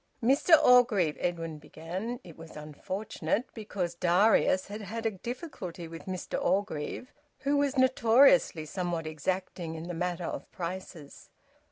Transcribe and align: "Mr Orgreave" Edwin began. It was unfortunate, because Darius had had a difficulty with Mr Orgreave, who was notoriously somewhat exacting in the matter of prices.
"Mr 0.23 0.57
Orgreave" 0.63 1.15
Edwin 1.19 1.59
began. 1.59 2.19
It 2.23 2.35
was 2.35 2.55
unfortunate, 2.57 3.45
because 3.53 3.93
Darius 3.93 4.65
had 4.65 4.81
had 4.81 5.05
a 5.05 5.11
difficulty 5.11 5.87
with 5.87 6.07
Mr 6.07 6.43
Orgreave, 6.43 7.13
who 7.41 7.55
was 7.57 7.77
notoriously 7.77 8.65
somewhat 8.65 9.05
exacting 9.05 9.75
in 9.75 9.83
the 9.83 9.93
matter 9.93 10.25
of 10.25 10.51
prices. 10.51 11.29